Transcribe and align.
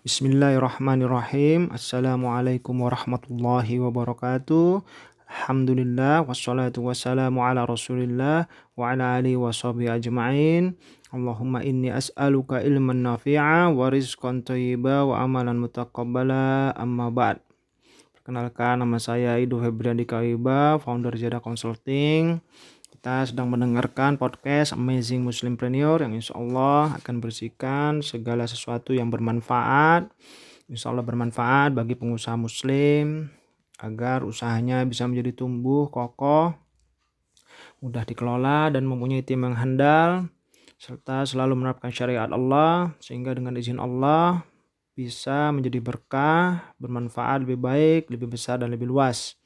Bismillahirrahmanirrahim. 0.00 1.68
Assalamualaikum 1.76 2.72
warahmatullahi 2.72 3.84
wabarakatuh. 3.84 4.80
Alhamdulillah 5.28 6.24
wassalatu 6.24 6.88
wassalamu 6.88 7.44
ala 7.44 7.68
Rasulillah 7.68 8.48
wa 8.80 8.96
ala 8.96 9.20
alihi 9.20 9.36
washabihi 9.36 10.00
ajma'in. 10.00 10.72
Allahumma 11.12 11.60
inni 11.60 11.92
as'aluka 11.92 12.64
ilman 12.64 13.04
nafi'a 13.04 13.68
wa 13.68 13.92
rizqan 13.92 14.40
thayyiba 14.40 15.04
wa 15.04 15.20
amalan 15.20 15.60
mutaqabbala 15.60 16.72
amma 16.80 17.12
ba'd. 17.12 17.44
Perkenalkan 18.16 18.80
nama 18.80 18.96
saya 18.96 19.36
Ido 19.36 19.60
Febriandi 19.60 20.08
Kawiba, 20.08 20.80
founder 20.80 21.12
Jada 21.20 21.44
Consulting. 21.44 22.40
Kita 23.00 23.24
sedang 23.24 23.48
mendengarkan 23.48 24.20
podcast 24.20 24.76
Amazing 24.76 25.24
Muslim 25.24 25.56
Muslimpreneur 25.56 26.04
yang 26.04 26.12
insya 26.12 26.36
Allah 26.36 27.00
akan 27.00 27.16
bersihkan 27.24 28.04
segala 28.04 28.44
sesuatu 28.44 28.92
yang 28.92 29.08
bermanfaat. 29.08 30.12
Insya 30.68 30.92
Allah 30.92 31.00
bermanfaat 31.00 31.72
bagi 31.72 31.96
pengusaha 31.96 32.36
muslim 32.36 33.32
agar 33.80 34.20
usahanya 34.20 34.84
bisa 34.84 35.08
menjadi 35.08 35.32
tumbuh 35.32 35.88
kokoh, 35.88 36.52
mudah 37.80 38.04
dikelola 38.04 38.68
dan 38.68 38.84
mempunyai 38.84 39.24
tim 39.24 39.48
yang 39.48 39.56
handal 39.56 40.28
serta 40.76 41.24
selalu 41.24 41.56
menerapkan 41.56 41.88
syariat 41.88 42.28
Allah 42.28 42.92
sehingga 43.00 43.32
dengan 43.32 43.56
izin 43.56 43.80
Allah 43.80 44.44
bisa 44.92 45.48
menjadi 45.56 45.80
berkah, 45.80 46.76
bermanfaat 46.76 47.48
lebih 47.48 47.64
baik, 47.64 48.12
lebih 48.12 48.28
besar 48.28 48.60
dan 48.60 48.68
lebih 48.68 48.92
luas. 48.92 49.39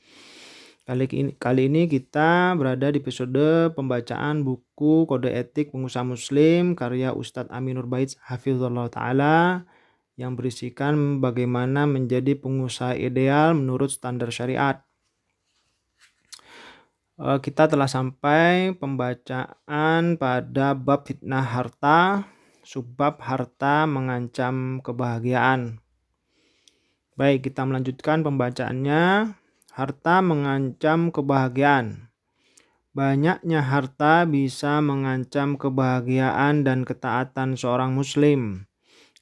Kali 0.85 1.09
ini, 1.17 1.33
kali 1.41 1.73
ini 1.73 1.89
kita 1.89 2.53
berada 2.61 2.93
di 2.93 3.01
episode 3.01 3.73
pembacaan 3.73 4.45
buku 4.45 5.09
Kode 5.09 5.33
Etik 5.33 5.73
Pengusaha 5.73 6.05
Muslim 6.05 6.77
karya 6.77 7.17
Ustadz 7.17 7.49
Aminur 7.49 7.89
Bait 7.89 8.13
Hafizullah 8.21 8.93
Ta'ala 8.93 9.65
yang 10.21 10.37
berisikan 10.37 11.25
bagaimana 11.25 11.89
menjadi 11.89 12.37
pengusaha 12.37 13.01
ideal 13.01 13.57
menurut 13.57 13.97
standar 13.97 14.29
syariat. 14.29 14.85
Eh, 17.17 17.41
kita 17.41 17.65
telah 17.65 17.89
sampai 17.89 18.77
pembacaan 18.77 20.21
pada 20.21 20.77
bab 20.77 21.09
fitnah 21.09 21.49
harta, 21.49 22.29
subbab 22.61 23.25
harta 23.25 23.89
mengancam 23.89 24.85
kebahagiaan. 24.85 25.81
Baik, 27.17 27.49
kita 27.49 27.65
melanjutkan 27.65 28.21
pembacaannya 28.21 29.33
Harta 29.75 30.23
mengancam 30.23 31.11
kebahagiaan. 31.11 32.07
Banyaknya 32.95 33.59
harta 33.59 34.23
bisa 34.23 34.79
mengancam 34.79 35.59
kebahagiaan 35.59 36.63
dan 36.63 36.87
ketaatan 36.87 37.59
seorang 37.59 37.91
Muslim. 37.91 38.71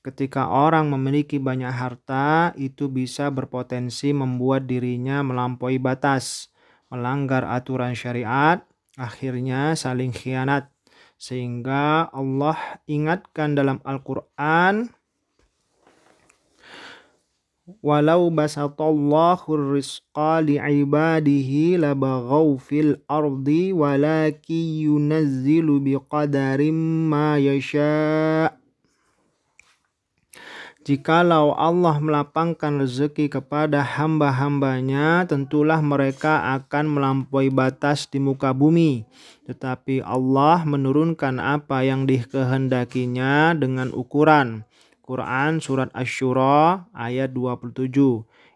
Ketika 0.05 0.53
orang 0.53 0.92
memiliki 0.92 1.41
banyak 1.41 1.73
harta, 1.73 2.53
itu 2.61 2.92
bisa 2.92 3.33
berpotensi 3.33 4.12
membuat 4.12 4.69
dirinya 4.69 5.25
melampaui 5.25 5.80
batas, 5.80 6.53
melanggar 6.92 7.48
aturan 7.48 7.97
syariat, 7.97 8.61
akhirnya 9.00 9.73
saling 9.73 10.12
khianat. 10.12 10.69
Sehingga 11.17 12.12
Allah 12.12 12.61
ingatkan 12.84 13.56
dalam 13.56 13.80
Al-Quran, 13.89 14.92
walau 17.82 18.30
basatallahu 18.30 19.74
rizqa 19.74 20.42
li'ibadihi 20.42 21.78
labaghaw 21.78 22.58
fil 22.58 22.98
ardi 23.06 23.70
walaki 23.70 24.86
yunazzilu 24.86 25.78
biqadarim 25.78 26.74
ma 27.06 27.38
yasha' 27.38 28.62
Jikalau 30.83 31.55
Allah 31.55 32.02
melapangkan 32.02 32.83
rezeki 32.83 33.30
kepada 33.30 33.86
hamba-hambanya, 33.86 35.22
tentulah 35.30 35.78
mereka 35.78 36.58
akan 36.58 36.98
melampaui 36.98 37.55
batas 37.55 38.10
di 38.10 38.18
muka 38.18 38.50
bumi. 38.50 39.06
Tetapi 39.46 40.02
Allah 40.02 40.67
menurunkan 40.67 41.39
apa 41.39 41.86
yang 41.86 42.11
dikehendakinya 42.11 43.55
dengan 43.55 43.94
ukuran. 43.94 44.67
Quran 45.02 45.58
Surat 45.58 45.90
Ash-Shura 45.92 46.86
ayat 46.95 47.35
27. 47.35 47.90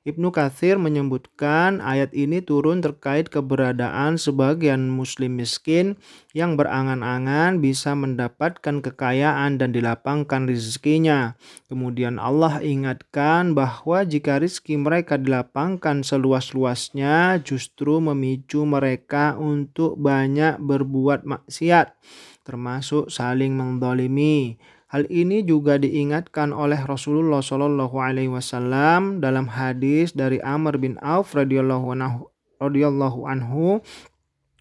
Ibnu 0.06 0.30
Kathir 0.30 0.78
menyebutkan 0.78 1.82
ayat 1.82 2.14
ini 2.14 2.38
turun 2.38 2.78
terkait 2.78 3.26
keberadaan 3.26 4.14
sebagian 4.14 4.86
muslim 4.86 5.34
miskin 5.42 5.98
yang 6.30 6.54
berangan-angan 6.54 7.58
bisa 7.58 7.98
mendapatkan 7.98 8.86
kekayaan 8.86 9.58
dan 9.58 9.74
dilapangkan 9.74 10.46
rezekinya. 10.46 11.34
Kemudian 11.66 12.22
Allah 12.22 12.62
ingatkan 12.62 13.58
bahwa 13.58 14.06
jika 14.06 14.38
rizki 14.38 14.78
mereka 14.78 15.18
dilapangkan 15.18 16.06
seluas-luasnya 16.06 17.42
justru 17.42 17.98
memicu 17.98 18.62
mereka 18.62 19.34
untuk 19.34 19.98
banyak 19.98 20.62
berbuat 20.62 21.26
maksiat 21.26 21.98
termasuk 22.46 23.10
saling 23.10 23.58
mendolimi. 23.58 24.54
Hal 24.86 25.02
ini 25.10 25.42
juga 25.42 25.82
diingatkan 25.82 26.54
oleh 26.54 26.78
Rasulullah 26.86 27.42
Shallallahu 27.42 27.98
Alaihi 27.98 28.30
Wasallam 28.30 29.18
dalam 29.18 29.50
hadis 29.50 30.14
dari 30.14 30.38
Amr 30.38 30.78
bin 30.78 30.94
Auf 31.02 31.34
radhiyallahu 31.34 31.90
anhu, 33.26 33.82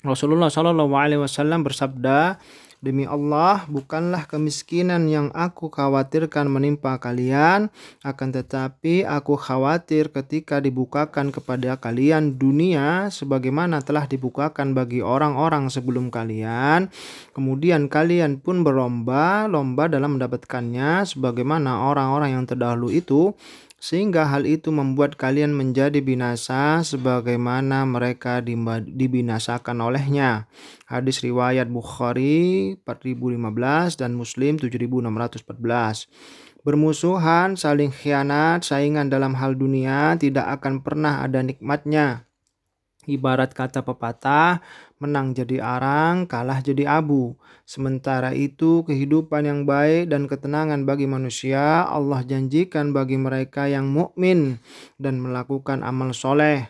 Rasulullah 0.02 0.50
Shallallahu 0.50 0.98
Alaihi 0.98 1.22
Wasallam 1.22 1.62
bersabda, 1.62 2.42
Demi 2.86 3.10
Allah, 3.10 3.66
bukanlah 3.66 4.30
kemiskinan 4.30 5.10
yang 5.10 5.34
aku 5.34 5.74
khawatirkan 5.74 6.46
menimpa 6.46 7.02
kalian, 7.02 7.74
akan 8.06 8.30
tetapi 8.30 9.02
aku 9.02 9.42
khawatir 9.42 10.14
ketika 10.14 10.62
dibukakan 10.62 11.34
kepada 11.34 11.82
kalian 11.82 12.38
dunia 12.38 13.10
sebagaimana 13.10 13.82
telah 13.82 14.06
dibukakan 14.06 14.78
bagi 14.78 15.02
orang-orang 15.02 15.74
sebelum 15.74 16.14
kalian. 16.14 16.94
Kemudian 17.34 17.90
kalian 17.90 18.38
pun 18.38 18.62
berlomba-lomba 18.62 19.90
dalam 19.90 20.22
mendapatkannya 20.22 21.10
sebagaimana 21.10 21.90
orang-orang 21.90 22.38
yang 22.38 22.46
terdahulu 22.46 22.94
itu 22.94 23.34
sehingga 23.86 24.26
hal 24.26 24.50
itu 24.50 24.74
membuat 24.74 25.14
kalian 25.14 25.54
menjadi 25.54 26.02
binasa 26.02 26.82
sebagaimana 26.82 27.86
mereka 27.86 28.42
dibinasakan 28.82 29.78
olehnya. 29.78 30.50
Hadis 30.90 31.22
riwayat 31.22 31.70
Bukhari 31.70 32.82
4015 32.82 34.02
dan 34.02 34.18
Muslim 34.18 34.58
7614. 34.58 36.10
Bermusuhan, 36.66 37.54
saling 37.54 37.94
khianat, 37.94 38.66
saingan 38.66 39.14
dalam 39.14 39.38
hal 39.38 39.54
dunia 39.54 40.18
tidak 40.18 40.50
akan 40.58 40.82
pernah 40.82 41.22
ada 41.22 41.46
nikmatnya. 41.46 42.25
Ibarat 43.06 43.54
kata 43.54 43.86
pepatah, 43.86 44.62
menang 44.98 45.38
jadi 45.38 45.62
arang, 45.62 46.26
kalah 46.26 46.62
jadi 46.62 47.00
abu. 47.02 47.38
Sementara 47.66 48.34
itu, 48.34 48.86
kehidupan 48.86 49.46
yang 49.46 49.62
baik 49.66 50.10
dan 50.10 50.30
ketenangan 50.30 50.86
bagi 50.86 51.10
manusia 51.10 51.86
Allah 51.86 52.22
janjikan 52.22 52.94
bagi 52.94 53.18
mereka 53.18 53.66
yang 53.66 53.90
mukmin 53.90 54.62
dan 55.02 55.18
melakukan 55.18 55.82
amal 55.82 56.14
soleh. 56.14 56.70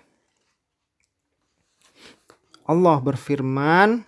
Allah 2.66 2.98
berfirman, 2.98 4.08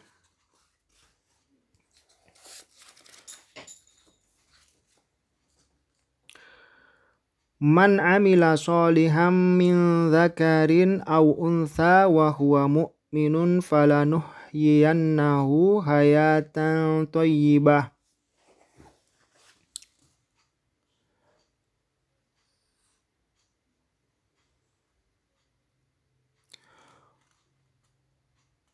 Man 7.57 7.97
amila 7.97 8.53
soliham 8.53 9.57
min 9.57 10.13
dzakarin 10.13 11.01
aw 11.09 11.25
untha 11.25 12.05
wa 12.05 12.29
huwa 12.29 12.69
mu'minun 12.69 13.65
falanuhyiyannahu 13.65 15.81
hayatan 15.81 17.09
thayyibah. 17.09 17.89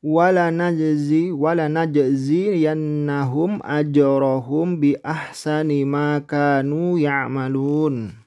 wala 0.04 0.52
najzi 0.52 1.32
wala 1.32 1.72
najzi 1.72 2.68
yannahum 2.68 3.64
ajrahum 3.64 4.84
bi 4.84 5.00
ahsani 5.00 5.88
ma 5.88 6.20
kanu 6.20 7.00
ya'malun 7.00 8.23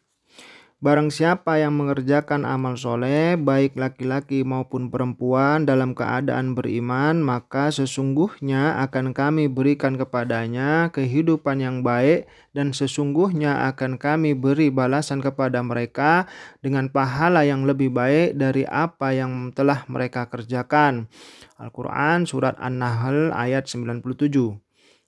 Barang 0.77 1.09
siapa 1.09 1.57
yang 1.57 1.73
mengerjakan 1.73 2.45
amal 2.45 2.77
soleh, 2.77 3.41
baik 3.41 3.81
laki-laki 3.81 4.45
maupun 4.45 4.93
perempuan 4.93 5.65
dalam 5.65 5.97
keadaan 5.97 6.53
beriman, 6.53 7.25
maka 7.25 7.73
sesungguhnya 7.73 8.85
akan 8.85 9.17
kami 9.17 9.49
berikan 9.49 9.97
kepadanya 9.97 10.93
kehidupan 10.93 11.65
yang 11.65 11.81
baik 11.81 12.29
dan 12.53 12.77
sesungguhnya 12.77 13.73
akan 13.73 13.97
kami 13.97 14.37
beri 14.37 14.69
balasan 14.69 15.25
kepada 15.25 15.65
mereka 15.65 16.29
dengan 16.61 16.93
pahala 16.93 17.49
yang 17.49 17.65
lebih 17.65 17.89
baik 17.89 18.37
dari 18.37 18.69
apa 18.69 19.17
yang 19.17 19.57
telah 19.57 19.81
mereka 19.89 20.29
kerjakan. 20.29 21.09
Al-Quran 21.57 22.29
Surat 22.29 22.53
An-Nahl 22.61 23.33
ayat 23.33 23.65
97 23.65 24.66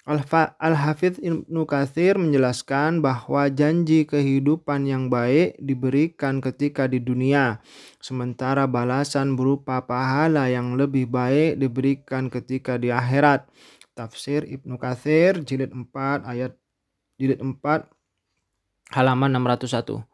Al-Hafidh 0.08 1.20
Ibnu 1.20 1.68
Katsir 1.68 2.16
menjelaskan 2.16 3.04
bahwa 3.04 3.44
janji 3.52 4.08
kehidupan 4.08 4.88
yang 4.88 5.12
baik 5.12 5.60
diberikan 5.60 6.40
ketika 6.40 6.88
di 6.88 6.96
dunia, 6.96 7.60
sementara 8.00 8.64
balasan 8.64 9.36
berupa 9.36 9.84
pahala 9.84 10.48
yang 10.48 10.80
lebih 10.80 11.12
baik 11.12 11.60
diberikan 11.60 12.32
ketika 12.32 12.80
di 12.80 12.88
akhirat. 12.88 13.52
Tafsir 13.92 14.48
Ibnu 14.48 14.80
Katsir 14.80 15.44
jilid 15.44 15.76
4 15.76 16.24
ayat 16.24 16.56
jilid 17.20 17.44
4 17.44 17.60
halaman 18.96 19.28
601. 19.36 20.08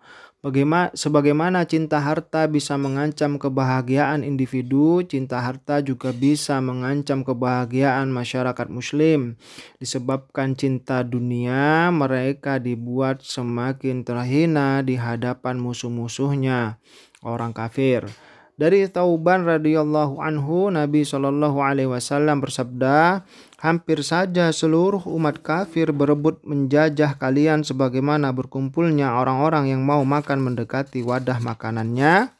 Bagaimana, 0.44 0.92
sebagaimana 0.92 1.64
cinta 1.64 2.04
harta 2.04 2.44
bisa 2.44 2.76
mengancam 2.76 3.40
kebahagiaan 3.40 4.20
individu, 4.20 5.00
cinta 5.00 5.40
harta 5.40 5.80
juga 5.80 6.12
bisa 6.12 6.60
mengancam 6.60 7.24
kebahagiaan 7.24 8.12
masyarakat 8.12 8.68
Muslim. 8.68 9.40
Disebabkan 9.80 10.52
cinta 10.52 11.00
dunia, 11.00 11.88
mereka 11.88 12.60
dibuat 12.60 13.24
semakin 13.24 14.04
terhina 14.04 14.84
di 14.84 15.00
hadapan 15.00 15.56
musuh-musuhnya, 15.56 16.76
orang 17.24 17.56
kafir. 17.56 18.04
Dari 18.54 18.86
Tauban 18.86 19.42
radhiyallahu 19.42 20.22
anhu 20.22 20.70
Nabi 20.70 21.02
Shallallahu 21.02 21.58
alaihi 21.58 21.90
wasallam 21.90 22.38
bersabda, 22.38 23.26
hampir 23.58 24.06
saja 24.06 24.54
seluruh 24.54 25.02
umat 25.10 25.42
kafir 25.42 25.90
berebut 25.90 26.38
menjajah 26.46 27.18
kalian 27.18 27.66
sebagaimana 27.66 28.30
berkumpulnya 28.30 29.18
orang-orang 29.18 29.74
yang 29.74 29.82
mau 29.82 30.06
makan 30.06 30.38
mendekati 30.38 31.02
wadah 31.02 31.42
makanannya. 31.42 32.30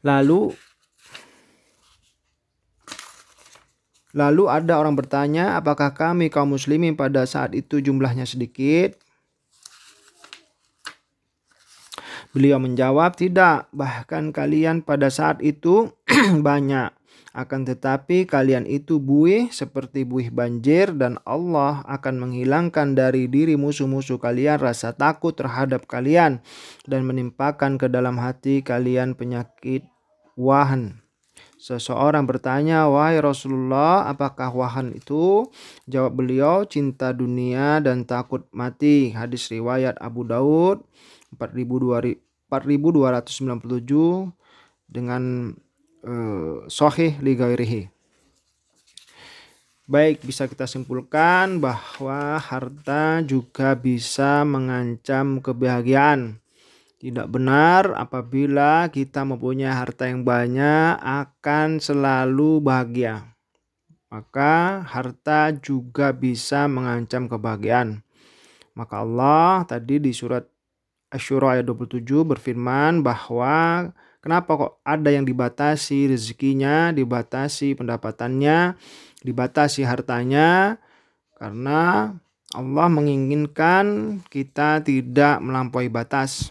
Lalu 0.00 0.56
Lalu 4.14 4.46
ada 4.46 4.78
orang 4.78 4.94
bertanya, 4.94 5.58
apakah 5.58 5.90
kami 5.90 6.30
kaum 6.30 6.54
muslimin 6.54 6.94
pada 6.94 7.26
saat 7.26 7.50
itu 7.50 7.82
jumlahnya 7.82 8.22
sedikit? 8.22 8.94
Beliau 12.34 12.58
menjawab, 12.58 13.14
"Tidak, 13.14 13.70
bahkan 13.70 14.34
kalian 14.34 14.82
pada 14.82 15.06
saat 15.06 15.38
itu 15.38 15.94
banyak. 16.48 16.90
Akan 17.30 17.62
tetapi 17.62 18.26
kalian 18.26 18.66
itu 18.66 18.98
buih 18.98 19.54
seperti 19.54 20.02
buih 20.02 20.34
banjir 20.34 20.94
dan 20.94 21.18
Allah 21.26 21.86
akan 21.86 22.26
menghilangkan 22.26 22.94
dari 22.98 23.30
diri 23.30 23.54
musuh-musuh 23.54 24.18
kalian 24.18 24.58
rasa 24.58 24.94
takut 24.94 25.34
terhadap 25.34 25.86
kalian 25.86 26.42
dan 26.86 27.06
menimpakan 27.06 27.78
ke 27.78 27.86
dalam 27.86 28.18
hati 28.18 28.66
kalian 28.66 29.14
penyakit 29.14 29.86
wahan." 30.34 30.98
Seseorang 31.54 32.26
bertanya, 32.26 32.90
"Wahai 32.90 33.22
Rasulullah, 33.22 34.10
apakah 34.10 34.50
wahan 34.50 34.90
itu?" 34.90 35.46
Jawab 35.86 36.18
beliau, 36.18 36.66
"Cinta 36.66 37.14
dunia 37.14 37.78
dan 37.78 38.02
takut 38.04 38.44
mati." 38.50 39.14
Hadis 39.14 39.48
riwayat 39.54 39.96
Abu 40.02 40.26
Daud 40.26 40.82
4297 41.36 44.32
dengan 44.86 45.50
uh, 46.04 46.68
sahih 46.70 47.18
li 47.18 47.34
gairihi. 47.34 47.90
Baik, 49.84 50.24
bisa 50.24 50.48
kita 50.48 50.64
simpulkan 50.64 51.60
bahwa 51.60 52.40
harta 52.40 53.20
juga 53.20 53.76
bisa 53.76 54.40
mengancam 54.48 55.44
kebahagiaan. 55.44 56.40
Tidak 56.96 57.28
benar 57.28 57.92
apabila 57.92 58.88
kita 58.88 59.28
mempunyai 59.28 59.76
harta 59.76 60.08
yang 60.08 60.24
banyak 60.24 60.96
akan 61.04 61.84
selalu 61.84 62.64
bahagia. 62.64 63.28
Maka 64.08 64.80
harta 64.88 65.52
juga 65.52 66.16
bisa 66.16 66.64
mengancam 66.64 67.28
kebahagiaan. 67.28 68.00
Maka 68.72 69.04
Allah 69.04 69.68
tadi 69.68 70.00
di 70.00 70.16
surat 70.16 70.48
Asyura 71.14 71.54
ayat 71.54 71.70
27 71.70 72.02
berfirman 72.26 73.06
bahwa 73.06 73.86
kenapa 74.18 74.50
kok 74.58 74.72
ada 74.82 75.14
yang 75.14 75.22
dibatasi 75.22 76.10
rezekinya, 76.10 76.90
dibatasi 76.90 77.78
pendapatannya, 77.78 78.74
dibatasi 79.22 79.86
hartanya 79.86 80.82
karena 81.38 82.10
Allah 82.50 82.86
menginginkan 82.90 84.18
kita 84.26 84.82
tidak 84.82 85.38
melampaui 85.38 85.86
batas. 85.86 86.50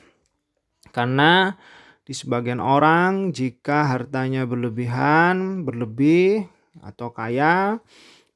Karena 0.96 1.60
di 2.08 2.16
sebagian 2.16 2.64
orang 2.64 3.36
jika 3.36 3.92
hartanya 3.92 4.48
berlebihan, 4.48 5.68
berlebih 5.68 6.48
atau 6.80 7.12
kaya 7.12 7.84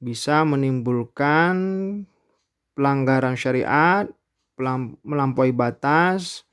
bisa 0.04 0.44
menimbulkan 0.44 1.56
pelanggaran 2.76 3.40
syariat 3.40 4.12
melampaui 5.06 5.54
batas, 5.54 6.44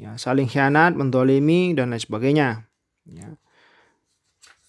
ya, 0.00 0.16
saling 0.16 0.48
khianat, 0.48 0.96
mendolimi, 0.96 1.76
dan 1.76 1.92
lain 1.92 2.00
sebagainya. 2.00 2.64
Ya. 3.04 3.36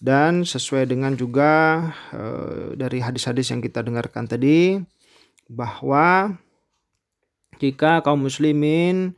Dan 0.02 0.44
sesuai 0.44 0.90
dengan 0.90 1.14
juga 1.16 1.80
e, 2.12 2.24
dari 2.76 3.00
hadis-hadis 3.00 3.54
yang 3.54 3.62
kita 3.62 3.86
dengarkan 3.86 4.28
tadi, 4.28 4.82
bahwa 5.48 6.36
jika 7.62 8.02
kaum 8.02 8.26
muslimin 8.26 9.14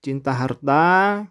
cinta 0.00 0.32
harta 0.32 1.26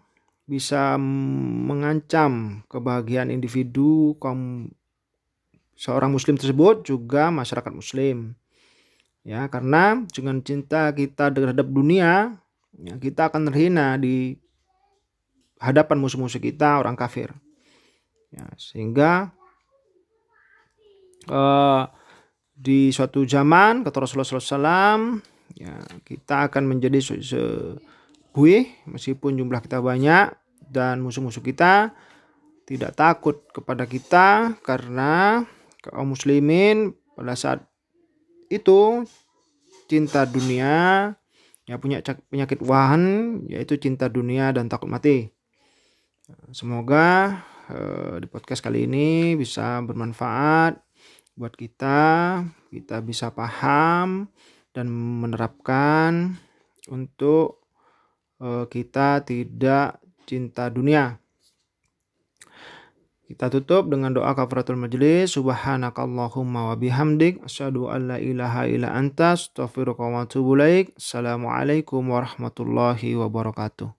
bisa 0.46 0.94
mengancam 1.00 2.62
kebahagiaan 2.70 3.34
individu 3.34 4.14
kaum 4.22 4.70
seorang 5.74 6.14
muslim 6.14 6.38
tersebut 6.38 6.86
juga 6.86 7.34
masyarakat 7.34 7.72
muslim 7.74 8.38
ya 9.26 9.50
karena 9.50 10.06
dengan 10.06 10.38
cinta 10.38 10.94
kita 10.94 11.34
terhadap 11.34 11.66
dunia 11.66 12.38
ya, 12.78 12.94
kita 12.94 13.26
akan 13.26 13.50
terhina 13.50 13.98
di 13.98 14.38
hadapan 15.58 15.98
musuh-musuh 15.98 16.38
kita 16.38 16.78
orang 16.78 16.94
kafir. 16.94 17.34
Ya 18.30 18.46
sehingga 18.54 19.34
uh, 21.26 21.90
di 22.54 22.94
suatu 22.94 23.26
zaman 23.26 23.82
kata 23.82 24.06
Rasulullah 24.06 24.26
SAW 24.26 25.20
ya 25.58 25.74
kita 26.06 26.46
akan 26.48 26.62
menjadi 26.70 27.02
sebuih 27.02 28.88
meskipun 28.88 29.36
jumlah 29.36 29.60
kita 29.60 29.82
banyak 29.82 30.32
dan 30.70 31.02
musuh-musuh 31.02 31.42
kita 31.42 31.94
tidak 32.66 32.98
takut 32.98 33.46
kepada 33.54 33.86
kita 33.86 34.58
karena 34.66 35.46
kaum 35.86 36.14
muslimin 36.14 36.98
pada 37.14 37.38
saat 37.38 37.62
itu 38.50 39.04
cinta 39.86 40.26
dunia 40.26 41.14
yang 41.66 41.78
punya 41.82 41.98
penyakit 42.30 42.62
wahan 42.62 43.38
yaitu 43.50 43.74
cinta 43.78 44.06
dunia 44.06 44.54
dan 44.54 44.70
takut 44.70 44.86
mati. 44.86 45.30
Semoga 46.50 47.42
eh, 47.70 48.22
di 48.22 48.26
podcast 48.30 48.62
kali 48.62 48.86
ini 48.86 49.34
bisa 49.38 49.82
bermanfaat 49.82 50.78
buat 51.36 51.52
kita, 51.54 52.42
kita 52.72 52.96
bisa 53.04 53.30
paham 53.34 54.30
dan 54.74 54.86
menerapkan 54.90 56.34
untuk 56.90 57.66
eh, 58.42 58.66
kita 58.70 59.26
tidak 59.26 60.02
cinta 60.26 60.70
dunia. 60.70 61.18
Kita 63.26 63.50
tutup 63.50 63.90
dengan 63.90 64.14
doa 64.14 64.38
kafaratul 64.38 64.78
majlis. 64.78 65.34
Subhanakallahumma 65.34 66.70
wa 66.70 66.74
bihamdik. 66.78 67.42
Asyadu 67.42 67.90
an 67.90 68.14
la 68.14 68.22
ilaha 68.22 68.70
illa 68.70 68.94
anta. 68.94 69.34
Astaghfiruka 69.34 70.06
wa 70.06 70.22
atubu 70.22 70.54
Assalamualaikum 70.94 72.06
warahmatullahi 72.06 73.18
wabarakatuh. 73.18 73.95